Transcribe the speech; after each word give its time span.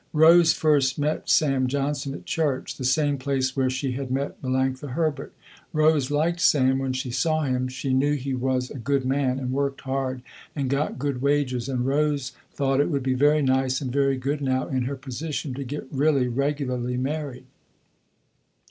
Rose 0.13 0.51
first 0.51 0.97
met 0.97 1.29
Sam 1.29 1.67
Johnson 1.67 2.15
at 2.15 2.25
church, 2.25 2.75
the 2.79 2.83
same 2.83 3.19
place 3.19 3.55
where 3.55 3.69
she 3.69 3.91
had 3.91 4.09
met 4.09 4.41
Melanctha 4.41 4.93
Herbert. 4.93 5.31
Rose 5.73 6.09
liked 6.09 6.39
Sam 6.41 6.79
when 6.79 6.91
she 6.91 7.11
saw 7.11 7.43
him, 7.43 7.67
she 7.67 7.93
knew 7.93 8.13
he 8.15 8.33
was 8.33 8.71
a 8.71 8.79
good 8.79 9.05
man 9.05 9.37
and 9.37 9.51
worked 9.51 9.81
hard 9.81 10.23
and 10.55 10.71
got 10.71 10.97
good 10.97 11.21
wages, 11.21 11.69
and 11.69 11.85
Rose 11.85 12.31
thought 12.51 12.81
it 12.81 12.89
would 12.89 13.03
be 13.03 13.13
very 13.13 13.43
nice 13.43 13.79
and 13.79 13.91
very 13.93 14.17
good 14.17 14.41
now 14.41 14.67
in 14.67 14.85
her 14.85 14.95
position 14.95 15.53
to 15.53 15.63
get 15.63 15.87
really, 15.91 16.27
regularly 16.27 16.97
married. 16.97 17.45